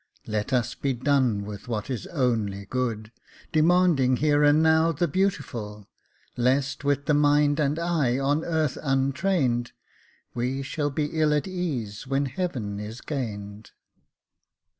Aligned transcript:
Let 0.25 0.51
us 0.51 0.73
be 0.73 0.93
done 0.93 1.45
with 1.45 1.67
what 1.67 1.87
is 1.87 2.07
only 2.07 2.65
good, 2.65 3.11
Demanding 3.51 4.17
here 4.17 4.43
and 4.43 4.63
now 4.63 4.91
the 4.91 5.07
beautiful; 5.07 5.87
Lest, 6.35 6.83
with 6.83 7.05
the 7.05 7.13
mind 7.13 7.59
and 7.59 7.77
eye 7.77 8.17
on 8.17 8.43
earth 8.43 8.79
untrained, 8.81 9.73
We 10.33 10.63
shall 10.63 10.89
be 10.89 11.19
ill 11.19 11.35
at 11.35 11.47
ease 11.47 12.07
when 12.07 12.25
heaven 12.25 12.79
is 12.79 12.99
gained. 12.99 13.73